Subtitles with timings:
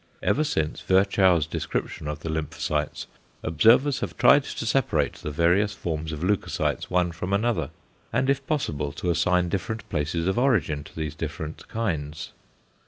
[0.23, 3.05] Ever since Virchow's description of the lymphocytes,
[3.43, 7.69] observers have tried to separate the various forms of leucocytes one from another,
[8.11, 12.31] and if possible to assign different places of origin to these different kinds.